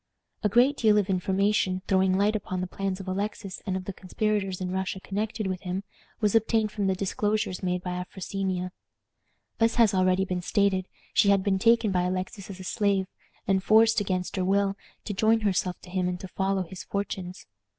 A 0.41 0.49
great 0.49 0.77
deal 0.77 0.97
of 0.97 1.11
information, 1.11 1.83
throwing 1.87 2.17
light 2.17 2.35
upon 2.35 2.59
the 2.59 2.65
plans 2.65 2.99
of 2.99 3.07
Alexis 3.07 3.61
and 3.67 3.77
of 3.77 3.85
the 3.85 3.93
conspirators 3.93 4.59
in 4.59 4.71
Russia 4.71 4.99
connected 4.99 5.45
with 5.45 5.61
him, 5.61 5.83
was 6.21 6.33
obtained 6.33 6.71
from 6.71 6.87
the 6.87 6.95
disclosures 6.95 7.61
made 7.61 7.83
by 7.83 7.91
Afrosinia. 7.91 8.71
As 9.59 9.75
has 9.75 9.93
already 9.93 10.25
been 10.25 10.41
stated, 10.41 10.87
she 11.13 11.29
had 11.29 11.43
been 11.43 11.59
taken 11.59 11.91
by 11.91 12.01
Alexis 12.01 12.49
as 12.49 12.59
a 12.59 12.63
slave, 12.63 13.05
and 13.47 13.63
forced, 13.63 14.01
against 14.01 14.37
her 14.37 14.43
will, 14.43 14.75
to 15.05 15.13
join 15.13 15.41
herself 15.41 15.79
to 15.81 15.91
him 15.91 16.07
and 16.07 16.19
to 16.21 16.27
follow 16.27 16.63
his 16.63 16.83
fortunes. 16.83 17.45